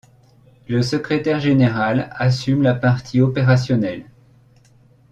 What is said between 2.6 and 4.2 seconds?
la partie opérationnelle.